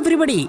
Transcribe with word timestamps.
Everybody 0.00 0.46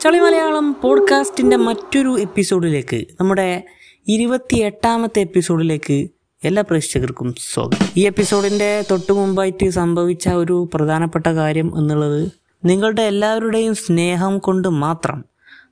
ചളി 0.00 0.18
മലയാളം 0.18 0.76
പോഡ്കാസ്റ്റിന്റെ 0.82 1.56
മറ്റൊരു 1.56 2.20
എപ്പിസോഡിലേക്ക് 2.20 3.04
നമ്മുടെ 3.20 3.64
ഇരുപത്തി 4.08 4.56
എട്ടാമത്തെ 4.56 5.20
എപ്പിസോഡിലേക്ക് 5.20 6.08
എല്ലാ 6.44 6.64
പ്രേക്ഷകർക്കും 6.70 7.34
സ്വാഗതം. 7.38 7.86
ഈ 7.96 8.06
എപ്പിസോഡിന്റെ 8.06 8.84
തൊട്ടു 8.90 9.12
മുമ്പായിട്ട് 9.12 9.70
സംഭവിച്ച 9.70 10.28
ഒരു 10.28 10.70
പ്രധാനപ്പെട്ട 10.74 11.26
കാര്യം 11.26 11.78
എന്നുള്ളത് 11.78 12.32
നിങ്ങളുടെ 12.64 13.02
എല്ലാവരുടെയും 13.02 13.74
സ്നേഹം 13.74 14.38
കൊണ്ട് 14.38 14.68
മാത്രം 14.68 15.24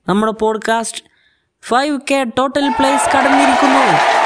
നമ്മുടെ 0.08 0.32
podcast 0.32 1.02
five 1.68 1.98
K 2.10 2.26
total 2.38 2.68
plays 2.78 3.16
കടന്നിരിക്കുന്നു. 3.16 4.19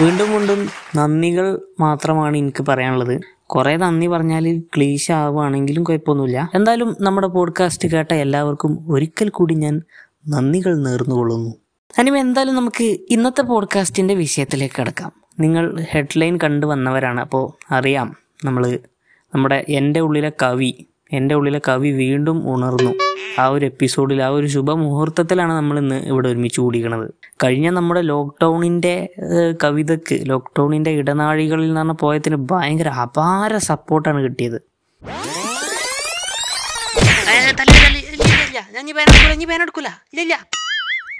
വീണ്ടും 0.00 0.30
വീണ്ടും 0.30 0.68
നന്ദികൾ 0.96 1.60
മാത്രമാണ് 1.80 2.36
എനിക്ക് 2.36 2.64
പറയാനുള്ളത്. 2.68 3.20
കുറേ 3.46 3.76
നന്ദി 3.76 4.06
പറഞ്ഞാൽ 4.06 4.58
ക്ലീശ 4.58 5.12
ആവുകയാണെങ്കിലും 5.12 5.84
കുഴപ്പമൊന്നുമില്ല. 5.84 6.50
എന്തായാലും 6.54 6.96
നമ്മുടെ 7.00 7.26
പോഡ്കാസ്റ്റ് 7.26 7.88
കേട്ട 7.88 8.14
എല്ലാവർക്കും 8.14 8.84
ഒരിക്കൽ 8.88 9.28
കൂടി 9.28 9.54
ഞാൻ 9.54 9.82
നന്ദികൾ 10.28 10.76
നേർന്നുകൊള്ളുന്നു. 10.76 11.54
അനിമ 11.98 12.16
എന്തായാലും 12.16 12.54
നമുക്ക് 12.54 12.96
ഇന്നത്തെ 13.10 13.42
പോഡ്കാസ്റ്റിന്റെ 13.42 14.14
വിഷയത്തിലേക്ക് 14.14 14.80
കിടക്കാം. 14.80 15.12
നിങ്ങൾ 15.40 15.84
ഹെഡ്ലൈൻ 15.90 16.38
കണ്ടു 16.44 16.66
വന്നവരാണ് 16.66 17.20
അപ്പോൾ 17.20 17.74
അറിയാം 17.74 18.16
നമ്മൾ 18.44 18.78
നമ്മുടെ 19.34 19.64
എന്റെ 19.68 20.00
ഉള്ളിലെ 20.00 20.32
കവി 20.42 20.86
എന്റെ 21.12 21.34
ഉള്ളിലെ 21.34 21.60
കവി 21.68 21.90
വീണ്ടും 21.90 22.54
ഉണർന്നു. 22.54 22.92
ആ 23.38 23.46
ഒരു 23.46 23.64
എപ്പിസോഡിൽ 23.66 24.22
ആ 24.22 24.28
ഒരു 24.28 24.46
ശുഭമുഹൂർത്തത്തിലാണ് 24.46 25.52
നമ്മൾ 25.52 25.78
ഇന്ന് 25.78 25.94
ഇവിടെ 25.94 26.28
ഒരുമിച്ച് 26.28 26.60
കൂടിക്കണത് 26.60 27.14
കഴിഞ്ഞ 27.44 27.68
നമ്മുടെ 27.68 28.00
ലോക്ക്ഡൗണിന്റെ 28.00 29.08
കവിതയ്ക്ക് 29.64 30.16
ലോക്ക്ഡൗണിന്റെ 30.30 30.90
ഇടനാഴികളിൽ 30.90 31.74
നിന്ന് 31.74 31.94
പോയതിന് 31.94 32.36
ഭയങ്കര 32.50 32.88
അപാര 32.88 33.56
സപ്പോർട്ടാണ് 33.56 34.22
കിട്ടിയത്. 34.24 34.58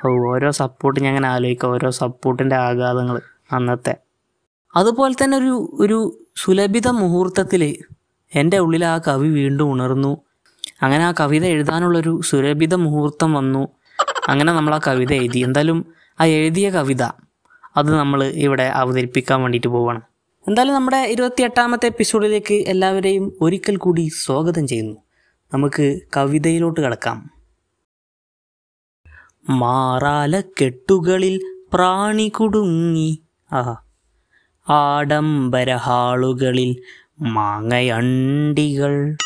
ഓ 0.06 0.08
ഓരോ 0.32 0.50
സപ്പോർട്ട് 0.50 1.00
ഞാൻ 1.00 1.08
അങ്ങനെ 1.08 1.28
ആലോചിക്കാം. 1.28 1.70
ഓരോ 1.72 1.90
സപ്പോർട്ടിന്റെ 1.90 2.56
ആഘാതങ്ങൾ 2.56 3.20
അന്നത്തെ. 3.52 3.94
അതുപോലെ 4.76 5.14
തന്നെ 5.24 5.36
ഒരു 5.36 5.54
ഒരു 5.80 5.98
സുലഭിത 6.36 6.88
മുഹൂർത്തത്തിൽ 6.88 7.62
എന്റെ 8.34 8.58
ഉള്ളിൽ 8.58 8.84
ആ 8.84 8.98
കവി 8.98 9.28
വീണ്ടും 9.28 9.72
ഉണർന്നു. 9.72 10.16
അങ്ങനെ 10.82 11.04
ആ 11.04 11.12
കവിത 11.20 11.44
എഴുതാനുള്ളൊരു 11.44 12.20
സുരഭിത 12.24 12.74
മുഹൂർത്തം 12.74 13.34
വന്നു. 13.34 13.68
അങ്ങനെ 14.28 14.52
നമ്മൾ 14.52 14.74
ആ 14.74 14.80
കവിത 14.86 15.12
എഴുതി. 15.12 15.38
എന്തായാലും 15.38 15.94
ആ 16.20 16.24
എഴുതിയ 16.24 16.70
കവിത 16.70 17.02
അത് 17.76 17.96
നമ്മൾ 17.98 18.24
ഇവിടെ 18.24 18.62
അവതരിപ്പിക്കാൻ 18.62 19.42
വേണ്ടിയിട്ട് 19.42 19.68
പോവാണ്. 19.68 20.00
എന്തായാലും 20.48 20.74
നമ്മുടെ 20.74 20.96
ഇരുപത്തി 20.96 21.42
എട്ടാമത്തെ 21.42 21.86
എപ്പിസോഡിലേക്ക് 21.86 22.54
എല്ലാവരെയും 22.54 23.32
ഒരിക്കൽ 23.40 23.76
കൂടി 23.76 24.08
സ്വാഗതം 24.08 24.66
ചെയ്യുന്നു. 24.66 24.96
നമുക്ക് 25.54 26.00
കവിതയിലോട്ട് 26.16 26.80
കിടക്കാം. 26.80 27.30
മാറാല 29.50 30.40
കെട്ടുകളിൽ 30.40 31.40
പ്രാണി 31.72 32.28
കുടുങ്ങി. 32.28 33.18
ആ 33.52 33.82
ആഡംബര 34.68 35.74
ഹാളുകളിൽ 35.74 36.76
മാങ്ങയണ്ടികൾ. 37.20 39.16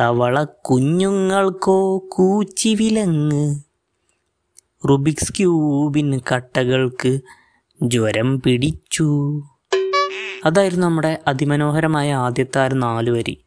തവള 0.00 0.44
കുഞ്ഞുങ്ങൾക്കോ 0.44 1.98
കൂച്ചിവിലങ്ങ്. 2.08 3.60
റുബിക്സ് 4.88 5.32
ക്യൂബിൻ 5.32 6.20
കട്ടകൾക്ക് 6.34 7.20
ജ്വരം 7.82 8.42
പിടിച്ചു. 8.42 9.40
അതായിരുന്നു 10.44 10.86
നമ്മുടെ 10.86 11.22
അതിമനോഹരമായ 11.26 12.14
ആദ്യത്തെ 12.14 12.58
ആ 12.60 12.68
നാല് 12.68 13.10
വരി. 13.10 13.44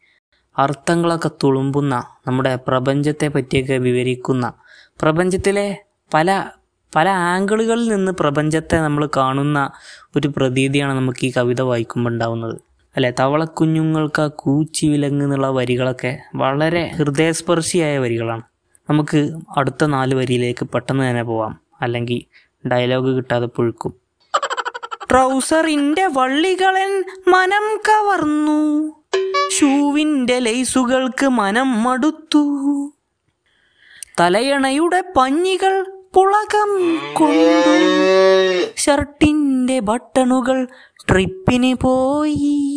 അർത്ഥങ്ങളൊക്കെ 0.58 1.32
തുളുമ്പുന്ന 1.44 2.04
നമ്മുടെ 2.28 2.56
പ്രപഞ്ചത്തെ 2.56 3.28
പറ്റിയൊക്കെ 3.28 3.74
വിവരിക്കുന്ന 3.74 4.54
പ്രപഞ്ചത്തിലെ 5.02 5.84
പല 6.14 6.50
പല 6.96 7.10
ആംഗിളുകളിൽ 7.10 7.88
നിന്ന് 7.88 8.12
പ്രപഞ്ചത്തെ 8.12 8.78
നമ്മൾ 8.78 9.10
കാണുന്ന 9.18 9.72
ഒരു 10.16 10.34
പ്രതീതിയാണ് 10.38 10.94
നമുക്ക് 10.94 11.26
ഈ 11.28 11.32
കവിത 11.38 11.62
വായിക്കുമ്പോൾ 11.62 12.10
ഉണ്ടാവുന്നത്. 12.10 12.67
അല്ലെ 12.98 13.14
തവളക്കുഞ്ഞുങ്ങൾക്ക് 13.20 14.22
ആ 14.22 14.28
കൂച്ചി 14.28 14.86
വിലങ്ങ് 14.86 15.26
എന്നുള്ള 15.26 15.50
വരികളൊക്കെ 15.50 16.20
വളരെ 16.36 16.92
ഹൃദയസ്പർശിയായ 16.96 17.98
വരികളാണ്. 17.98 18.42
നമുക്ക് 18.90 19.32
അടുത്ത 19.58 19.86
നാല് 19.86 20.16
വരിയിലേക്ക് 20.16 20.66
പെട്ടെന്ന് 20.66 21.10
തന്നെ 21.10 21.24
പോവാം. 21.24 21.60
അല്ലെങ്കിൽ 21.82 22.48
ഡയലോഗ് 22.68 23.16
കിട്ടാതെ 23.16 23.46
പുഴുക്കും. 23.46 23.94
ട്രൗസറിന്റെ 25.12 26.10
വള്ളികളൻ 26.14 27.04
മനം 27.28 27.78
കവർന്നു. 27.78 28.92
ഷൂവിന്റെ 29.60 30.40
ലൈസുകൾക്ക് 30.40 31.28
മനം 31.28 31.84
മടുത്തു. 31.84 32.94
തലയണയുടെ 34.20 35.04
പഞ്ഞികൾ 35.18 35.86
പുളകം 36.14 37.00
കൊണ്ടു. 37.14 38.80
ഷർട്ടിന്റെ 38.80 39.80
ബട്ടണുകൾ 39.80 40.68
ട്രിപ്പിന് 41.12 41.76
പോയി. 41.84 42.77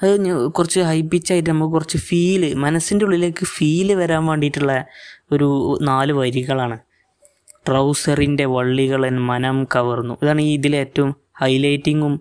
അത് 0.00 0.12
കുറച്ച് 0.48 0.80
ഹൈ 0.80 1.00
പിച്ചായിട്ട് 1.02 1.50
നമുക്ക് 1.50 1.72
കുറച്ച് 1.72 1.98
ഫീൽ 1.98 2.42
മനസ്സിന്റെ 2.54 3.04
ഉള്ളിലേക്ക് 3.04 3.44
ഫീൽ 3.44 3.88
വരാൻ 3.94 4.26
വേണ്ടിയിട്ടുള്ള 4.26 4.74
ഒരു 5.32 5.48
നാല് 5.82 6.12
വരികളാണ്. 6.12 6.76
ട്രൗസറിന്റെ 7.66 8.44
എൻ 9.06 9.16
മനം 9.20 9.64
കവർന്നു. 9.74 10.14
ഇതാണ് 10.22 10.40
ഈ 10.40 10.52
ഇതിലെ 10.54 10.78
ഏറ്റവും 10.78 11.10
ഹൈലൈറ്റിങ്ങും 11.40 12.14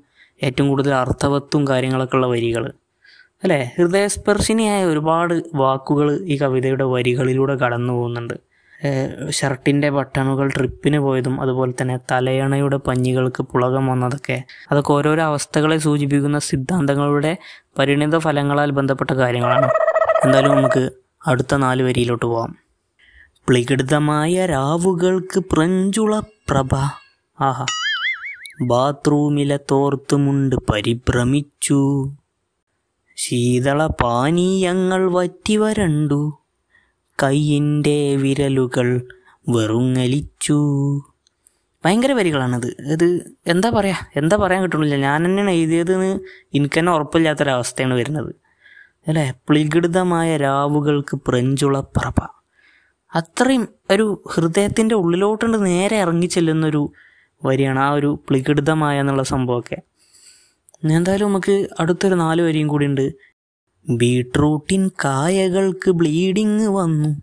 ഏറ്റവും 0.44 0.68
കൂടുതൽ 0.70 0.94
അർത്ഥവത്തും 0.94 1.68
കാര്യങ്ങളൊക്കെ 1.68 2.16
ഉള്ള 2.16 2.28
വരികൾ. 2.28 2.64
അല്ലേ? 3.44 3.72
ഹൃദയസ്പർശിനിയായ 3.78 4.86
ഒരുപാട് 4.86 5.34
വാക്കുകൾ 5.56 6.08
ഈ 6.26 6.38
കവിതയുടെ 6.38 6.84
വരികളിലൂടെ 6.84 7.56
കടന്നു 7.56 7.94
പോകുന്നുണ്ട് 7.94 8.36
ഷർട്ടിന്റെ 9.30 9.90
ബട്ടണുകൾ 9.90 10.48
ട്രിപ്പിന് 10.58 10.98
പോയതും 10.98 11.42
അതുപോലെ 11.42 11.74
തന്നെ 11.82 12.00
തലയണയുടെ 12.12 12.78
പഞ്ഞികൾക്ക് 12.78 13.44
പുളകം 13.44 13.88
വന്നതൊക്കെ. 13.88 14.44
അതൊക്കെ 14.72 14.94
ഓരോരോ 14.94 15.24
അവസ്ഥകളെ 15.24 15.78
സൂചിപ്പിക്കുന്ന 15.78 16.40
സിദ്ധാന്തങ്ങളുടെ 16.40 17.38
പരിണിത 17.80 18.18
ഫലങ്ങളാൽ 18.18 18.72
ബന്ധപ്പെട്ട 18.72 19.12
കാര്യങ്ങളാണ്. 19.12 19.66
എന്തായാലും 20.24 20.56
നമുക്ക് 20.56 20.92
അടുത്ത 21.28 21.56
നാല് 21.56 21.84
വരിയിലോട്ട് 21.84 22.26
പോവാം. 22.26 22.56
പ്ലികൃതമായ 23.48 24.46
രാവുകൾക്ക് 24.46 25.40
പ്രഞ്ചുള 25.40 26.20
പ്രഭ. 26.20 26.76
ആഹാ. 27.42 27.66
ബാത്റൂമിലെ 28.62 29.60
തോർത്തുമുണ്ട് 29.72 30.56
പരിഭ്രമിച്ചു. 30.56 32.12
ശീതള 33.16 33.88
പാനീയങ്ങൾ 33.88 35.12
വറ്റി 35.12 35.56
വരണ്ടു 35.56 36.40
കയ്യിന്റെ 37.24 38.16
വിരലുകൾ 38.16 39.08
വെറുങ്ങലിച്ചു. 39.50 40.58
ഭയങ്കര 41.86 42.12
വരികളാണത്. 42.12 42.68
അത് 42.92 43.38
എന്താ 43.48 43.70
പറയാ? 43.70 43.96
എന്താ 44.16 44.36
പറയാൻ 44.36 44.64
കിട്ടണില്ല. 44.64 44.96
ഞാൻ 44.96 45.26
തന്നെയാണ് 45.26 45.52
എഴുതിയതെന്ന് 45.52 46.20
എനിക്ക് 46.56 46.80
തന്നെ 46.80 46.92
ഉറപ്പില്ലാത്തൊരവസ്ഥയാണ് 46.92 47.94
വരുന്നത്. 47.94 48.36
അല്ലേ? 49.08 49.34
പ്ലികൃതമായ 49.50 50.38
രാവുകൾക്ക് 50.38 51.18
പ്രഭ 51.82 52.28
അത്രയും 53.16 53.68
ഒരു 53.92 54.24
ഹൃദയത്തിന്റെ 54.32 54.96
ഉള്ളിലോട്ടുണ്ട് 54.96 55.66
നേരെ 55.66 55.98
ഇറങ്ങി 55.98 56.26
ചെല്ലുന്നൊരു 56.26 56.92
വരിയാണ് 57.46 57.80
ആ 57.80 57.92
ഒരു 57.92 58.20
പ്ലികൃതമായ 58.30 59.00
എന്നുള്ള 59.00 59.24
സംഭവമൊക്കെ. 59.24 59.78
എന്തായാലും 60.92 61.28
നമുക്ക് 61.28 61.68
അടുത്തൊരു 61.80 62.16
നാല് 62.16 62.42
വരിയും 62.42 62.68
കൂടി 62.68 62.86
ഉണ്ട്. 62.86 63.12
ബീട്രൂട്ടിൻ 63.90 64.88
കായകൾക്ക് 64.88 65.92
ബ്ലീഡിങ് 65.92 66.68
വന്നു. 66.68 67.22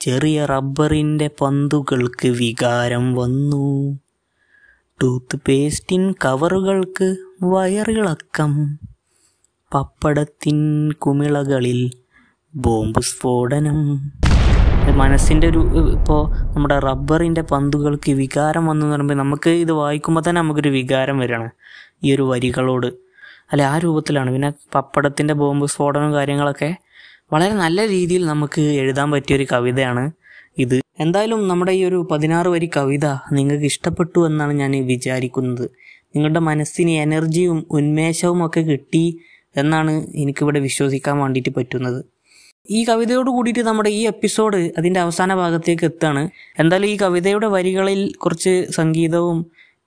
ചെറിയ 0.00 0.44
റബ്ബറിന്റെ 0.44 1.30
പന്തുകൾക്ക് 1.40 2.28
വികാരം 2.28 3.14
വന്നു. 3.14 3.98
ടൂത്ത് 5.02 5.38
പേസ്റ്റിൻ 5.48 6.12
കവറുകൾക്ക് 6.12 7.16
വയറിളക്കം. 7.42 8.78
പപ്പടത്തിൻ 9.74 10.92
കുമിളകളിൽ 10.92 11.90
ബോംബ് 12.54 13.00
സ്ഫോടനം. 13.00 14.12
മനസ്സിന്റെ 14.96 15.48
ഒരു 15.48 15.58
ഇപ്പോൾ 15.92 16.36
നമ്മുടെ 16.54 16.78
റബ്ബറിന്റെ 16.78 17.40
പന്തുകൾക്ക് 17.40 18.12
വികാരം 18.12 18.66
വന്നു 18.66 18.86
എന്ന് 18.86 18.96
പറയുമ്പോൾ 18.96 19.14
നമുക്ക് 19.14 19.50
ഇത് 19.50 19.72
വായിക്കുമ്പോൾ 19.72 20.22
തന്നെ 20.28 20.42
നമുക്കൊരു 20.42 20.68
വികാരം 20.68 21.18
വരികയാണ് 21.18 21.50
ഈ 22.04 22.14
ഒരു 22.14 22.22
വരികളോട് 22.22 23.11
അല്ലെ 23.50 23.64
ആ 23.64 23.78
രൂപത്തിലാണ്. 23.78 24.30
പിന്നെ 24.32 24.50
പപ്പടത്തിന്റെ 24.74 25.34
ബോംബ് 25.34 25.66
സ്ഫോടനം 25.66 26.12
കാര്യങ്ങളൊക്കെ 26.12 26.70
വളരെ 27.32 27.54
നല്ല 27.54 27.88
രീതിയിൽ 27.88 28.24
നമുക്ക് 28.26 28.60
എഴുതാൻ 28.60 29.10
പറ്റിയൊരു 29.10 29.46
കവിതയാണ് 29.52 30.04
ഇത്. 30.58 30.80
എന്തായാലും 31.00 31.48
നമ്മുടെ 31.48 31.72
ഈ 31.72 31.84
ഒരു 31.84 32.06
പതിനാറ് 32.10 32.48
വരി 32.48 32.70
കവിത 32.76 33.06
നിങ്ങൾക്ക് 33.32 33.64
ഇഷ്ടപ്പെട്ടു 33.64 34.20
എന്നാണ് 34.26 34.52
ഞാൻ 34.52 34.72
വിചാരിക്കുന്നത്. 34.86 35.66
നിങ്ങളുടെ 36.14 36.40
മനസ്സിന് 36.40 36.90
എനർജിയും 36.90 37.66
ഉന്മേഷവും 37.70 38.46
ഒക്കെ 38.46 38.60
കിട്ടി 38.60 39.04
എന്നാണ് 39.56 39.92
എനിക്കിവിടെ 40.14 40.60
വിശ്വസിക്കാൻ 40.60 41.18
വേണ്ടിയിട്ട് 41.18 41.52
പറ്റുന്നത്. 41.56 42.00
ഈ 42.70 42.84
കവിതയോട് 42.84 43.30
കൂടിയിട്ട് 43.30 43.60
നമ്മുടെ 43.60 43.90
ഈ 43.90 44.02
എപ്പിസോഡ് 44.06 44.72
അതിന്റെ 44.78 45.00
അവസാന 45.00 45.34
ഭാഗത്തേക്ക് 45.34 45.84
എത്താണ് 45.84 46.22
എന്തായാലും 46.58 46.88
ഈ 46.88 46.96
കവിതയുടെ 46.96 47.46
വരികളിൽ 47.46 48.12
കുറച്ച് 48.16 48.66
സംഗീതവും 48.70 49.38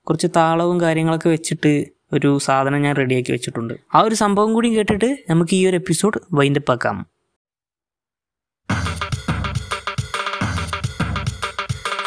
കുറച്ച് 0.08 0.28
താളവും 0.36 0.82
കാര്യങ്ങളൊക്കെ 0.82 1.30
വെച്ചിട്ട് 1.30 1.72
ഒരു 2.16 2.38
സാധനം 2.38 2.82
ഞാൻ 2.82 2.96
റെഡിയാക്കി 2.96 3.32
വെച്ചിട്ടുണ്ട്. 3.32 3.74
ആ 3.96 4.02
ഒരു 4.02 4.16
സംഭവം 4.16 4.54
കൂടി 4.54 4.70
കേട്ടിട്ട് 4.78 5.10
നമുക്ക് 5.30 5.56
ഈ 5.56 5.68
ഒരു 5.68 5.76
എപ്പിസോഡ് 5.76 6.20
വൈൻഡപ്പ് 6.34 6.72
ആക്കാം. 6.72 6.98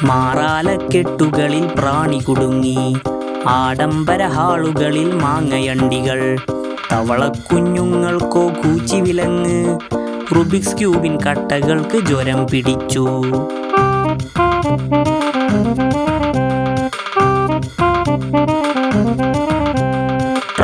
മാറാലക്കെട്ടുകളിൽ 0.05 1.65
പ്രാണി 1.79 2.19
കുടുങ്ങി 2.19 2.81
ആഡംബര 3.47 4.23
ഹാളുകളിൽ 4.27 5.09
മാങ്ങയണ്ടികൾ 5.15 6.21
തവളക്കുഞ്ഞുങ്ങൾക്കോ 6.93 8.45
കൂച്ചി 8.61 8.97
വിലങ്ങ് 8.97 9.59
റുബിക്സ് 10.37 10.77
ക്യൂബിൻ 10.79 11.17
കട്ടകൾക്ക് 11.17 11.99
ജ്വരം 12.07 12.47
പിടിച്ചു. 12.53 13.05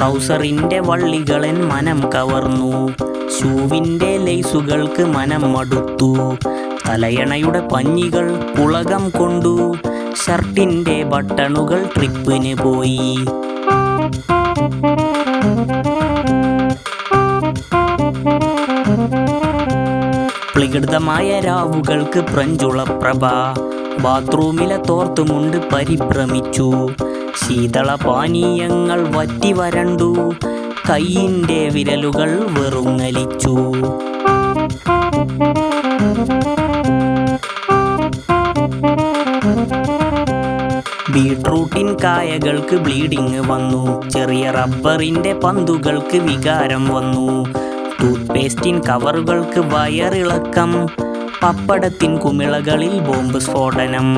ട്രൗസറിന്റെ 0.04 0.80
വള്ളികളൻ 0.80 1.68
മനം 1.68 2.10
കവർന്നു. 2.14 2.88
ഷൂവിന്റെ 3.28 4.16
ലേസുകൾക്ക് 4.16 5.04
മനം 5.04 5.52
മടുത്തു. 5.52 6.36
തലയണയുടെ 6.88 7.60
പഞ്ഞികൾ 7.60 8.36
പുളകം 8.58 9.10
കൊണ്ടു. 9.10 9.74
ഷർട്ടിന്റെ 10.26 11.02
ബട്ടണുകൾ 11.02 11.88
ട്രിപ്പിന് 11.96 12.62
പോയി. 12.62 13.24
പ്ലികൃതമായ 20.54 21.40
രാവുകൾക്ക് 21.40 22.20
പ്രഞ്ചുളപ്രഭ. 22.20 23.24
ബാത്റൂമിലെ 24.00 24.76
തോർത്തുമുണ്ട് 24.76 25.56
പരിഭ്രമിച്ചു. 25.56 26.88
ശീതള 27.44 27.94
പാനീയങ്ങൾ 27.94 29.16
വറ്റി 29.16 29.52
വരണ്ടു. 29.52 30.34
കൈയിന്റെ 30.90 31.68
വിരലുകൾ 31.72 32.46
വെറുങ്ങലിച്ചു. 32.48 33.72
ബീട്രൂട്ടിൻ 41.10 41.96
കായകൾക്ക് 42.04 42.76
ബ്ലീഡിങ് 42.76 43.50
വന്നു. 43.50 44.08
ചെറിയ 44.10 44.50
റബ്ബറിന്റെ 44.50 45.32
പന്തുകൾക്ക് 45.32 46.16
വികാരം 46.16 46.88
വന്നു. 46.88 47.44
ടൂത്ത് 48.02 48.32
പേസ്റ്റിൻ 48.32 48.80
കവറുകൾക്ക് 48.80 49.58
വയറിളക്കം. 49.58 50.86
പപ്പടത്തിൻ 51.44 52.12
കുമിളകളിൽ 52.16 52.92
ബോംബ് 53.06 53.38
സ്ഫോടനം. 53.38 54.08